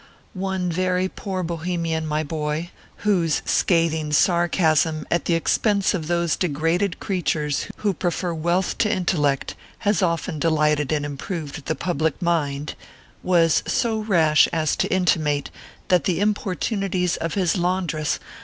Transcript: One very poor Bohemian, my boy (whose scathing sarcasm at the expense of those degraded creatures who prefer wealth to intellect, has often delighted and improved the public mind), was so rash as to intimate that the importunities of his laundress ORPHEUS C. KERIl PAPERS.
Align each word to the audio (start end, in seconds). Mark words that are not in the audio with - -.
One 0.33 0.71
very 0.71 1.07
poor 1.07 1.43
Bohemian, 1.43 2.07
my 2.07 2.23
boy 2.23 2.71
(whose 3.05 3.43
scathing 3.45 4.11
sarcasm 4.11 5.05
at 5.11 5.25
the 5.25 5.35
expense 5.35 5.93
of 5.93 6.07
those 6.07 6.35
degraded 6.35 6.99
creatures 6.99 7.67
who 7.75 7.93
prefer 7.93 8.33
wealth 8.33 8.79
to 8.79 8.91
intellect, 8.91 9.53
has 9.85 10.01
often 10.01 10.39
delighted 10.39 10.91
and 10.91 11.05
improved 11.05 11.67
the 11.67 11.75
public 11.75 12.19
mind), 12.19 12.73
was 13.21 13.61
so 13.67 13.99
rash 13.99 14.47
as 14.51 14.75
to 14.77 14.91
intimate 14.91 15.51
that 15.89 16.05
the 16.05 16.19
importunities 16.19 17.15
of 17.17 17.35
his 17.35 17.55
laundress 17.55 18.13
ORPHEUS 18.13 18.13
C. 18.13 18.17
KERIl 18.17 18.27
PAPERS. 18.29 18.39